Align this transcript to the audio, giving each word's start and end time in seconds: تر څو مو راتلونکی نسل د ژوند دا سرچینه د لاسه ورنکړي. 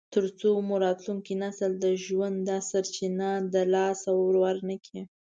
تر 0.15 0.25
څو 0.39 0.49
مو 0.67 0.75
راتلونکی 0.85 1.33
نسل 1.43 1.71
د 1.79 1.85
ژوند 2.03 2.37
دا 2.49 2.57
سرچینه 2.69 3.29
د 3.53 3.55
لاسه 3.73 4.09
ورنکړي. 4.15 5.01